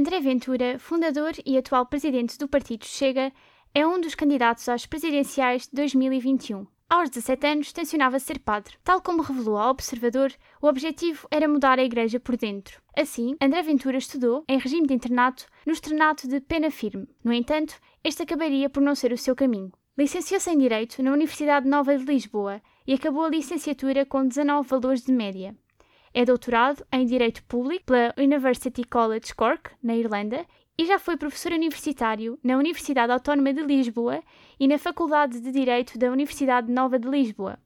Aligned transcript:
André 0.00 0.18
Ventura, 0.18 0.78
fundador 0.78 1.32
e 1.44 1.58
atual 1.58 1.84
presidente 1.84 2.38
do 2.38 2.48
partido 2.48 2.86
Chega, 2.86 3.30
é 3.74 3.86
um 3.86 4.00
dos 4.00 4.14
candidatos 4.14 4.66
às 4.66 4.86
presidenciais 4.86 5.64
de 5.64 5.72
2021. 5.74 6.66
Aos 6.88 7.10
17 7.10 7.46
anos, 7.46 7.70
tencionava 7.70 8.18
ser 8.18 8.38
padre. 8.38 8.76
Tal 8.82 9.02
como 9.02 9.20
revelou 9.20 9.58
ao 9.58 9.72
Observador, 9.72 10.32
o 10.62 10.68
objetivo 10.68 11.28
era 11.30 11.46
mudar 11.46 11.78
a 11.78 11.84
igreja 11.84 12.18
por 12.18 12.38
dentro. 12.38 12.80
Assim, 12.96 13.36
André 13.38 13.60
Ventura 13.60 13.98
estudou, 13.98 14.42
em 14.48 14.56
regime 14.56 14.86
de 14.86 14.94
internato, 14.94 15.44
no 15.66 15.72
externato 15.74 16.26
de 16.26 16.40
Pena 16.40 16.70
Firme. 16.70 17.06
No 17.22 17.30
entanto, 17.30 17.74
este 18.02 18.22
acabaria 18.22 18.70
por 18.70 18.82
não 18.82 18.94
ser 18.94 19.12
o 19.12 19.18
seu 19.18 19.36
caminho. 19.36 19.70
Licenciou-se 19.98 20.48
em 20.48 20.56
Direito 20.56 21.02
na 21.02 21.12
Universidade 21.12 21.68
Nova 21.68 21.94
de 21.98 22.06
Lisboa 22.06 22.62
e 22.86 22.94
acabou 22.94 23.26
a 23.26 23.28
licenciatura 23.28 24.06
com 24.06 24.26
19 24.26 24.66
valores 24.66 25.02
de 25.02 25.12
média. 25.12 25.54
É 26.12 26.24
doutorado 26.24 26.84
em 26.92 27.06
Direito 27.06 27.44
Público 27.44 27.84
pela 27.86 28.12
University 28.18 28.82
College 28.82 29.32
Cork, 29.34 29.70
na 29.80 29.94
Irlanda, 29.94 30.44
e 30.76 30.84
já 30.84 30.98
foi 30.98 31.16
professor 31.16 31.52
universitário 31.52 32.36
na 32.42 32.56
Universidade 32.56 33.12
Autónoma 33.12 33.54
de 33.54 33.62
Lisboa 33.62 34.20
e 34.58 34.66
na 34.66 34.76
Faculdade 34.76 35.38
de 35.38 35.52
Direito 35.52 35.96
da 35.96 36.10
Universidade 36.10 36.72
Nova 36.72 36.98
de 36.98 37.08
Lisboa. 37.08 37.58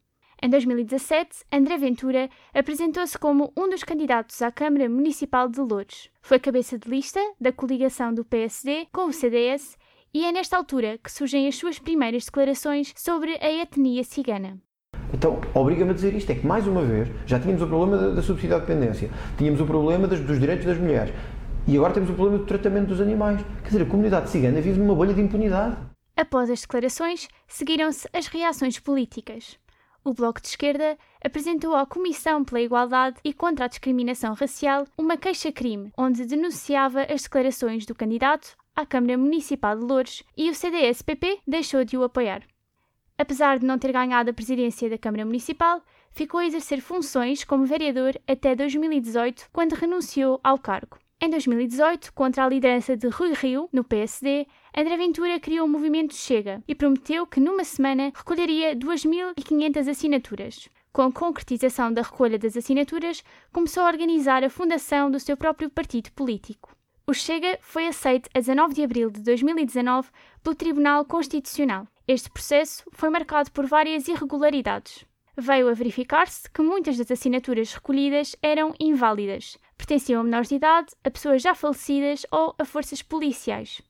Em 0.43 0.51
2017, 0.51 1.45
André 1.51 1.79
Ventura 1.79 2.29
apresentou-se 2.53 3.19
como 3.19 3.51
um 3.57 3.71
dos 3.71 3.83
candidatos 3.83 4.43
à 4.43 4.53
Câmara 4.53 4.91
Municipal 4.91 5.49
de 5.49 5.61
Lourdes. 5.61 6.11
Foi 6.21 6.39
cabeça 6.39 6.79
de 6.79 6.87
lista 6.87 7.21
da 7.41 7.51
coligação 7.51 8.13
do 8.13 8.27
PSD 8.27 8.89
com 8.93 9.07
o 9.07 9.13
CDS 9.13 9.79
e 10.13 10.23
é 10.23 10.31
nesta 10.31 10.59
altura 10.59 10.99
que 10.99 11.11
surgem 11.11 11.49
as 11.49 11.57
suas 11.57 11.79
primeiras 11.79 12.27
declarações 12.27 12.93
sobre 12.95 13.39
a 13.41 13.51
etnia 13.51 14.05
cigana. 14.05 14.61
Então, 15.15 15.41
obriga-me 15.55 15.93
a 15.93 15.95
dizer 15.95 16.13
isto: 16.13 16.31
é 16.33 16.35
que, 16.35 16.45
mais 16.45 16.67
uma 16.67 16.83
vez, 16.83 17.09
já 17.25 17.39
tínhamos 17.39 17.63
o 17.63 17.69
problema 17.69 17.97
da, 17.97 18.11
da 18.11 18.23
subsídio 18.23 18.57
à 18.57 18.59
dependência, 18.59 19.09
tínhamos 19.39 19.61
o 19.61 19.65
problema 19.65 20.09
das, 20.09 20.19
dos 20.19 20.41
direitos 20.41 20.67
das 20.67 20.77
mulheres, 20.77 21.15
e 21.69 21.77
agora 21.77 21.95
temos 21.95 22.11
o 22.11 22.15
problema 22.15 22.39
do 22.39 22.45
tratamento 22.45 22.89
dos 22.89 23.01
animais. 23.01 23.41
Quer 23.63 23.69
dizer, 23.69 23.83
a 23.83 23.87
comunidade 23.87 24.29
cigana 24.29 24.61
vive 24.61 24.81
numa 24.81 24.95
bolha 24.95 25.15
de 25.15 25.21
impunidade. 25.21 25.77
Após 26.17 26.51
as 26.51 26.63
declarações, 26.63 27.29
seguiram-se 27.47 28.09
as 28.13 28.27
reações 28.27 28.81
políticas. 28.81 29.57
O 30.05 30.13
Bloco 30.13 30.41
de 30.41 30.49
Esquerda 30.49 30.99
apresentou 31.25 31.77
à 31.77 31.87
Comissão 31.87 32.45
pela 32.45 32.61
Igualdade 32.61 33.17
e 33.25 33.33
contra 33.33 33.67
a 33.67 33.69
Discriminação 33.69 34.35
Racial 34.35 34.85
uma 34.99 35.17
queixa-crime, 35.17 35.93
onde 35.97 36.27
denunciava 36.27 37.03
as 37.03 37.23
declarações 37.23 37.87
do 37.87 37.95
candidato 37.95 38.57
à 38.75 38.85
Câmara 38.85 39.17
Municipal 39.17 39.79
de 39.79 39.85
Louros 39.85 40.25
e 40.37 40.51
o 40.51 40.55
CDS-PP 40.55 41.39
deixou 41.47 41.85
de 41.85 41.97
o 41.97 42.03
apoiar. 42.03 42.43
Apesar 43.25 43.59
de 43.59 43.65
não 43.65 43.79
ter 43.79 43.91
ganhado 43.91 44.29
a 44.29 44.35
presidência 44.35 44.91
da 44.91 44.99
Câmara 44.99 45.25
Municipal, 45.25 45.83
ficou 46.13 46.41
a 46.41 46.47
exercer 46.47 46.83
funções 46.83 47.43
como 47.43 47.65
vereador 47.65 48.21
até 48.29 48.55
2018, 48.55 49.49
quando 49.51 49.73
renunciou 49.73 50.39
ao 50.45 50.59
cargo. 50.59 50.99
Em 51.19 51.31
2018, 51.31 52.13
contra 52.13 52.45
a 52.45 52.49
liderança 52.51 52.95
de 52.95 53.09
Rui 53.09 53.33
Rio, 53.33 53.67
no 53.73 53.83
PSD, 53.83 54.47
André 54.77 54.99
Ventura 54.99 55.41
criou 55.41 55.65
o 55.65 55.71
movimento 55.71 56.15
Chega 56.15 56.63
e 56.69 56.75
prometeu 56.75 57.27
que 57.27 57.41
numa 57.41 57.65
semana 57.65 58.13
recolheria 58.15 58.77
2.500 58.77 59.89
assinaturas. 59.89 60.69
Com 60.93 61.01
a 61.01 61.11
concretização 61.11 61.91
da 61.91 62.03
recolha 62.03 62.39
das 62.39 62.59
assinaturas, 62.59 63.25
começou 63.51 63.85
a 63.85 63.89
organizar 63.89 64.45
a 64.45 64.51
fundação 64.51 65.11
do 65.11 65.19
seu 65.19 65.35
próprio 65.35 65.71
partido 65.71 66.13
político. 66.13 66.77
O 67.07 67.15
Chega 67.15 67.57
foi 67.63 67.87
aceito 67.87 68.29
a 68.35 68.41
19 68.41 68.75
de 68.75 68.83
abril 68.83 69.11
de 69.11 69.23
2019 69.23 70.11
pelo 70.43 70.55
Tribunal 70.55 71.07
Constitucional. 71.07 71.89
Este 72.07 72.31
processo 72.31 72.85
foi 72.93 73.11
marcado 73.11 73.51
por 73.51 73.67
várias 73.67 74.09
irregularidades 74.09 75.07
veio 75.37 75.69
a 75.69 75.75
verificar-se 75.75 76.49
que 76.51 76.63
muitas 76.63 76.97
das 76.97 77.11
assinaturas 77.11 77.73
recolhidas 77.73 78.37
eram 78.43 78.75
inválidas, 78.79 79.59
pertenciam 79.77 80.21
a 80.21 80.25
menores 80.25 80.49
de 80.49 80.57
idade, 80.57 80.95
a 81.03 81.11
pessoas 81.11 81.43
já 81.43 81.55
falecidas 81.55 82.25
ou 82.31 82.55
a 82.59 82.65
forças 82.65 83.03
policiais. 83.03 83.83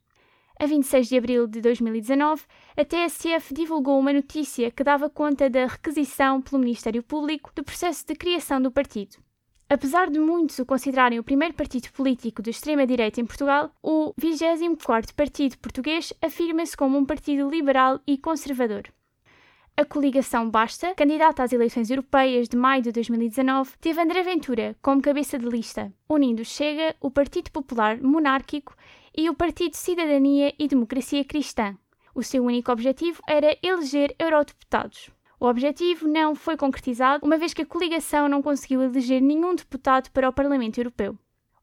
A 0.58 0.66
26 0.66 1.08
de 1.08 1.18
abril 1.18 1.46
de 1.46 1.60
2019, 1.60 2.42
a 2.76 2.84
TSF 2.84 3.52
divulgou 3.52 3.98
uma 3.98 4.12
notícia 4.12 4.70
que 4.70 4.84
dava 4.84 5.10
conta 5.10 5.50
da 5.50 5.66
requisição 5.66 6.40
pelo 6.40 6.60
Ministério 6.60 7.02
Público 7.02 7.50
do 7.54 7.64
processo 7.64 8.06
de 8.06 8.14
criação 8.14 8.62
do 8.62 8.70
partido. 8.70 9.16
Apesar 9.74 10.08
de 10.08 10.20
muitos 10.20 10.56
o 10.60 10.64
considerarem 10.64 11.18
o 11.18 11.24
primeiro 11.24 11.52
partido 11.52 11.90
político 11.90 12.40
de 12.40 12.50
extrema-direita 12.50 13.20
em 13.20 13.26
Portugal, 13.26 13.72
o 13.82 14.14
24º 14.14 15.12
Partido 15.12 15.58
Português 15.58 16.12
afirma-se 16.22 16.76
como 16.76 16.96
um 16.96 17.04
partido 17.04 17.50
liberal 17.50 17.98
e 18.06 18.16
conservador. 18.16 18.84
A 19.76 19.84
coligação 19.84 20.48
Basta, 20.48 20.94
candidata 20.94 21.42
às 21.42 21.52
eleições 21.52 21.90
europeias 21.90 22.48
de 22.48 22.56
maio 22.56 22.84
de 22.84 22.92
2019, 22.92 23.72
teve 23.80 24.00
André 24.00 24.22
Ventura 24.22 24.76
como 24.80 25.02
cabeça 25.02 25.36
de 25.40 25.46
lista, 25.46 25.92
unindo 26.08 26.44
Chega, 26.44 26.94
o 27.00 27.10
Partido 27.10 27.50
Popular 27.50 28.00
Monárquico 28.00 28.76
e 29.12 29.28
o 29.28 29.34
Partido 29.34 29.74
Cidadania 29.74 30.54
e 30.56 30.68
Democracia 30.68 31.24
Cristã. 31.24 31.76
O 32.14 32.22
seu 32.22 32.44
único 32.44 32.70
objetivo 32.70 33.20
era 33.26 33.58
eleger 33.60 34.14
eurodeputados. 34.20 35.10
O 35.38 35.46
objetivo 35.46 36.08
não 36.08 36.34
foi 36.34 36.56
concretizado, 36.56 37.24
uma 37.24 37.36
vez 37.36 37.52
que 37.52 37.62
a 37.62 37.66
coligação 37.66 38.28
não 38.28 38.42
conseguiu 38.42 38.82
eleger 38.82 39.20
nenhum 39.20 39.54
deputado 39.54 40.10
para 40.10 40.28
o 40.28 40.32
Parlamento 40.32 40.78
Europeu. 40.78 41.18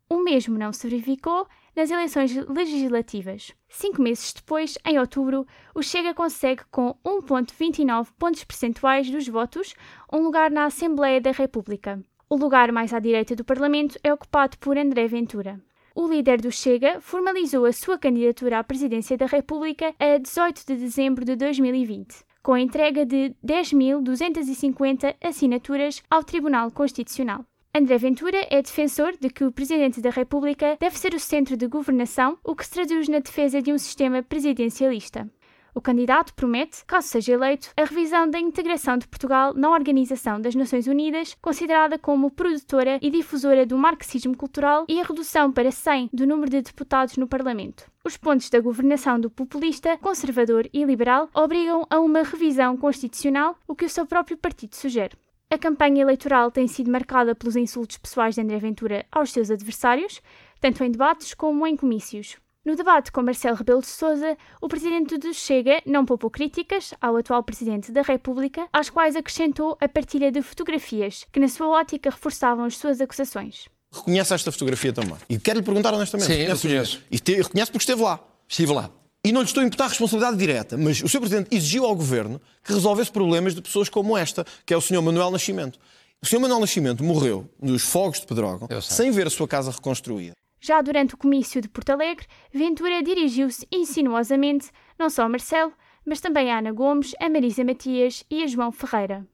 O 0.10 0.22
mesmo 0.22 0.58
não 0.58 0.74
se 0.74 0.90
verificou 0.90 1.48
nas 1.74 1.90
eleições 1.90 2.36
legislativas. 2.48 3.54
Cinco 3.70 4.02
meses 4.02 4.34
depois, 4.34 4.78
em 4.86 5.00
outubro, 5.00 5.48
o 5.74 5.82
Chega 5.82 6.14
consegue, 6.14 6.64
com 6.70 6.96
1,29 7.06 8.10
pontos 8.20 8.44
percentuais 8.44 9.10
dos 9.10 9.28
votos, 9.28 9.74
um 10.12 10.20
lugar 10.20 10.52
na 10.52 10.66
Assembleia 10.66 11.22
da 11.22 11.32
República. 11.32 12.04
O 12.30 12.36
lugar 12.36 12.72
mais 12.74 12.94
à 12.94 13.00
direita 13.00 13.36
do 13.36 13.46
Parlamento 13.46 13.98
é 14.04 14.14
ocupado 14.14 14.58
por 14.58 14.78
André 14.78 15.08
Ventura. 15.08 15.62
O 15.96 16.08
líder 16.08 16.42
do 16.42 16.52
Chega 16.52 17.02
formalizou 17.02 17.66
a 17.66 17.74
sua 17.74 17.98
candidatura 17.98 18.60
à 18.60 18.64
presidência 18.64 19.18
da 19.18 19.26
República 19.26 19.94
a 20.00 20.18
18 20.18 20.66
de 20.66 20.76
dezembro 20.76 21.26
de 21.26 21.36
2020, 21.36 22.24
com 22.44 22.54
a 22.54 22.60
entrega 22.60 23.06
de 23.06 23.36
10.250 23.46 25.16
assinaturas 25.24 26.02
ao 26.10 26.24
Tribunal 26.24 26.72
Constitucional. 26.72 27.46
André 27.74 27.98
Ventura 27.98 28.46
é 28.50 28.62
defensor 28.62 29.14
de 29.18 29.30
que 29.30 29.46
o 29.46 29.52
Presidente 29.52 30.02
da 30.02 30.10
República 30.10 30.78
deve 30.80 30.98
ser 31.00 31.14
o 31.14 31.20
centro 31.20 31.56
de 31.56 31.68
governação, 31.68 32.38
o 32.44 32.54
que 32.54 32.66
se 32.66 32.72
traduz 32.72 33.08
na 33.08 33.20
defesa 33.20 33.62
de 33.62 33.72
um 33.72 33.78
sistema 33.78 34.22
presidencialista. 34.22 35.30
O 35.74 35.80
candidato 35.80 36.34
promete, 36.34 36.84
caso 36.86 37.08
seja 37.08 37.34
eleito, 37.34 37.70
a 37.78 37.86
revisão 37.86 38.30
da 38.30 38.40
integração 38.40 38.98
de 38.98 39.08
Portugal 39.08 39.54
na 39.54 39.70
Organização 39.70 40.42
das 40.42 40.54
Nações 40.54 40.86
Unidas, 40.86 41.36
considerada 41.42 41.98
como 41.98 42.30
produtora 42.30 43.00
e 43.02 43.10
difusora 43.10 43.66
do 43.66 43.78
marxismo 43.78 44.36
cultural, 44.36 44.86
e 44.90 45.00
a 45.00 45.04
redução 45.04 45.52
para 45.52 45.72
100 45.72 46.10
do 46.12 46.28
número 46.28 46.52
de 46.52 46.62
deputados 46.62 47.16
no 47.16 47.28
Parlamento. 47.28 47.90
Os 48.04 48.18
pontos 48.18 48.50
da 48.50 48.60
governação 48.60 49.20
do 49.20 49.30
populista, 49.30 49.98
conservador 49.98 50.68
e 50.74 50.84
liberal 50.84 51.30
obrigam 51.34 51.86
a 51.90 52.00
uma 52.00 52.24
revisão 52.24 52.76
constitucional, 52.76 53.58
o 53.68 53.76
que 53.76 53.86
o 53.86 53.90
seu 53.90 54.06
próprio 54.06 54.38
partido 54.38 54.76
sugere. 54.76 55.16
A 55.50 55.58
campanha 55.58 56.02
eleitoral 56.02 56.50
tem 56.50 56.68
sido 56.68 56.90
marcada 56.90 57.36
pelos 57.36 57.56
insultos 57.56 57.98
pessoais 57.98 58.36
de 58.36 58.42
André 58.42 58.58
Ventura 58.58 59.06
aos 59.12 59.32
seus 59.32 59.52
adversários, 59.52 60.22
tanto 60.60 60.84
em 60.84 60.92
debates 60.92 61.34
como 61.34 61.68
em 61.68 61.76
comícios. 61.76 62.38
No 62.64 62.76
debate 62.76 63.12
com 63.12 63.24
Marcelo 63.24 63.58
Rebelo 63.58 63.82
de 63.82 63.88
Sousa, 63.88 64.38
o 64.62 64.68
presidente 64.68 65.18
do 65.18 65.34
Chega 65.34 65.82
não 65.84 66.06
poupou 66.06 66.30
críticas 66.30 66.94
ao 67.02 67.18
atual 67.18 67.42
presidente 67.42 67.92
da 67.92 68.04
República, 68.04 68.68
às 68.72 68.88
quais 68.88 69.16
acrescentou 69.16 69.76
a 69.82 69.90
partilha 69.90 70.32
de 70.32 70.44
fotografias 70.44 71.26
que, 71.32 71.40
na 71.40 71.48
sua 71.48 71.70
ótica, 71.70 72.12
reforçavam 72.12 72.66
as 72.66 72.78
suas 72.78 73.02
acusações. 73.02 73.68
Reconhece 73.92 74.36
esta 74.36 74.52
fotografia 74.52 74.94
também. 74.94 75.16
E 75.28 75.40
quero 75.40 75.58
lhe 75.58 75.66
perguntar 75.66 75.92
honestamente. 75.92 76.28
Sim, 76.28 76.42
eu 76.42 76.56
reconheço. 76.56 77.02
E 77.10 77.18
te, 77.18 77.34
reconhece 77.34 77.72
porque 77.72 77.82
esteve 77.82 78.04
lá. 78.04 78.20
Estive 78.48 78.74
lá. 78.74 78.92
E 79.26 79.32
não 79.32 79.42
lhe 79.42 79.48
estou 79.48 79.64
a 79.64 79.66
imputar 79.66 79.90
responsabilidade 79.90 80.38
direta, 80.38 80.78
mas 80.78 81.02
o 81.02 81.10
Sr. 81.10 81.20
Presidente 81.20 81.56
exigiu 81.56 81.86
ao 81.86 81.96
Governo 81.96 82.40
que 82.64 82.74
resolvesse 82.74 83.12
problemas 83.12 83.56
de 83.56 83.62
pessoas 83.64 83.90
como 83.90 84.16
esta, 84.16 84.46
que 84.68 84.74
é 84.74 84.78
o 84.78 84.82
Sr. 84.82 85.02
Manuel 85.02 85.32
Nascimento. 85.32 85.80
O 86.22 86.28
Sr. 86.28 86.40
Manuel 86.40 86.60
Nascimento 86.60 87.04
morreu 87.04 87.50
nos 87.60 87.82
fogos 87.82 88.20
de 88.20 88.28
Pedrógão, 88.28 88.68
sem 88.84 89.10
ver 89.10 89.26
a 89.26 89.32
sua 89.32 89.48
casa 89.48 89.72
reconstruída. 89.72 90.36
Já 90.64 90.80
durante 90.80 91.16
o 91.16 91.18
comício 91.18 91.60
de 91.60 91.68
Porto 91.68 91.90
Alegre, 91.90 92.28
Ventura 92.54 93.02
dirigiu-se 93.02 93.68
insinuosamente 93.72 94.70
não 94.98 95.10
só 95.10 95.24
a 95.24 95.30
Marcelo, 95.30 95.74
mas 96.06 96.22
também 96.22 96.52
a 96.52 96.60
Ana 96.60 96.72
Gomes, 96.72 97.16
a 97.20 97.28
Marisa 97.28 97.64
Matias 97.64 98.24
e 98.30 98.44
a 98.44 98.48
João 98.48 98.72
Ferreira. 98.72 99.28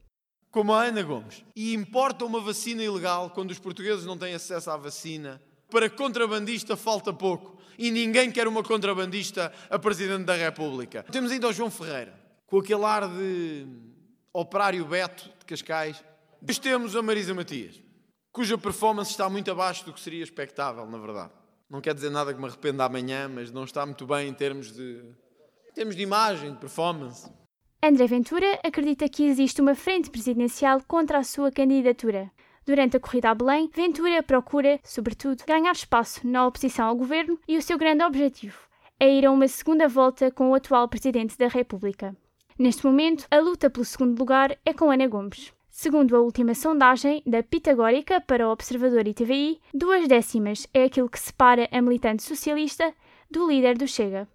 Como 0.50 0.72
a 0.72 0.84
Ana 0.84 1.04
Gomes. 1.04 1.44
E 1.54 1.74
importa 1.74 2.24
uma 2.24 2.40
vacina 2.40 2.82
ilegal 2.82 3.30
quando 3.32 3.52
os 3.52 3.60
portugueses 3.60 4.06
não 4.06 4.18
têm 4.18 4.34
acesso 4.34 4.72
à 4.72 4.78
vacina. 4.78 5.42
Para 5.70 5.90
contrabandista 5.90 6.78
falta 6.78 7.12
pouco 7.12 7.58
e 7.78 7.92
ninguém 7.92 8.32
quer 8.32 8.48
uma 8.48 8.64
contrabandista 8.64 9.52
a 9.70 9.78
Presidente 9.78 10.24
da 10.24 10.34
República. 10.34 11.04
Temos 11.12 11.30
ainda 11.30 11.50
o 11.50 11.54
João 11.54 11.70
Ferreira, 11.70 12.18
com 12.46 12.60
aquele 12.60 12.86
ar 12.86 13.06
de 13.06 13.68
operário 14.32 14.86
Beto 14.86 15.30
de 15.40 15.46
Cascais. 15.46 16.02
Depois 16.40 16.58
temos 16.58 16.96
a 16.96 17.02
Marisa 17.02 17.34
Matias, 17.34 17.82
cuja 18.32 18.58
performance 18.58 19.12
está 19.12 19.30
muito 19.30 19.52
abaixo 19.52 19.86
do 19.86 19.94
que 19.94 20.00
seria 20.00 20.24
expectável, 20.24 20.86
na 20.86 20.98
verdade. 20.98 21.32
Não 21.70 21.82
quer 21.82 21.94
dizer 21.94 22.10
nada 22.10 22.34
que 22.34 22.40
me 22.40 22.48
arrependa 22.48 22.86
amanhã, 22.86 23.28
mas 23.28 23.52
não 23.52 23.64
está 23.64 23.86
muito 23.86 24.06
bem 24.06 24.30
em 24.30 24.34
termos 24.34 24.72
de, 24.72 25.04
em 25.70 25.74
termos 25.74 25.96
de 25.96 26.02
imagem, 26.02 26.52
de 26.52 26.58
performance. 26.58 27.30
André 27.84 28.08
Ventura 28.08 28.60
acredita 28.64 29.08
que 29.10 29.26
existe 29.26 29.62
uma 29.62 29.76
frente 29.76 30.10
presidencial 30.10 30.82
contra 30.88 31.20
a 31.20 31.24
sua 31.24 31.52
candidatura. 31.52 32.32
Durante 32.66 32.98
a 32.98 33.00
corrida 33.00 33.30
a 33.30 33.36
Belém, 33.36 33.70
Ventura 33.74 34.24
procura, 34.24 34.80
sobretudo, 34.84 35.44
ganhar 35.46 35.72
espaço 35.72 36.28
na 36.28 36.46
oposição 36.46 36.88
ao 36.88 36.96
governo 36.96 37.40
e 37.48 37.58
o 37.58 37.62
seu 37.62 37.78
grande 37.78 38.04
objetivo 38.04 38.68
é 39.00 39.10
ir 39.10 39.26
a 39.26 39.32
uma 39.32 39.48
segunda 39.48 39.88
volta 39.88 40.32
com 40.32 40.50
o 40.50 40.56
atual 40.56 40.88
Presidente 40.88 41.38
da 41.38 41.48
República. 41.48 42.16
Neste 42.58 42.86
momento, 42.86 43.28
a 43.30 43.38
luta 43.38 43.70
pelo 43.70 43.86
segundo 43.86 44.18
lugar 44.18 44.58
é 44.66 44.74
com 44.74 44.90
Ana 44.90 45.08
Gomes. 45.08 45.54
Segundo 45.80 46.16
a 46.16 46.22
última 46.22 46.56
sondagem 46.56 47.22
da 47.24 47.44
Pitagórica 47.44 48.20
para 48.20 48.48
o 48.48 48.52
Observador 48.52 49.08
e 49.08 49.14
TVI, 49.14 49.60
duas 49.72 50.08
décimas 50.08 50.66
é 50.74 50.86
aquilo 50.86 51.08
que 51.08 51.20
separa 51.20 51.70
a 51.72 51.80
militante 51.80 52.24
socialista 52.24 52.92
do 53.30 53.48
líder 53.48 53.78
do 53.78 53.88
Chega. 53.88 54.28